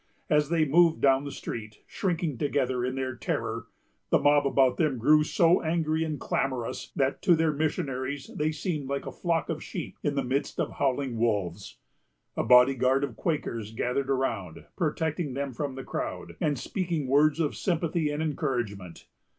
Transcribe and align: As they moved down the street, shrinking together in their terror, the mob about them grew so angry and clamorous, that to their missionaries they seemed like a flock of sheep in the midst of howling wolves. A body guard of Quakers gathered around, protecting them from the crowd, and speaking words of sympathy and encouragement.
As 0.31 0.49
they 0.49 0.65
moved 0.65 0.99
down 0.99 1.25
the 1.25 1.31
street, 1.31 1.83
shrinking 1.85 2.39
together 2.39 2.83
in 2.83 2.95
their 2.95 3.15
terror, 3.15 3.67
the 4.09 4.17
mob 4.17 4.47
about 4.47 4.77
them 4.77 4.97
grew 4.97 5.23
so 5.23 5.61
angry 5.61 6.03
and 6.03 6.19
clamorous, 6.19 6.91
that 6.95 7.21
to 7.21 7.35
their 7.35 7.51
missionaries 7.51 8.31
they 8.35 8.51
seemed 8.51 8.89
like 8.89 9.05
a 9.05 9.11
flock 9.11 9.47
of 9.47 9.63
sheep 9.63 9.99
in 10.01 10.15
the 10.15 10.23
midst 10.23 10.59
of 10.59 10.71
howling 10.71 11.17
wolves. 11.19 11.77
A 12.35 12.43
body 12.43 12.73
guard 12.73 13.03
of 13.03 13.15
Quakers 13.15 13.73
gathered 13.73 14.09
around, 14.09 14.65
protecting 14.75 15.35
them 15.35 15.53
from 15.53 15.75
the 15.75 15.83
crowd, 15.83 16.35
and 16.41 16.57
speaking 16.57 17.05
words 17.05 17.39
of 17.39 17.55
sympathy 17.55 18.09
and 18.09 18.23
encouragement. 18.23 19.05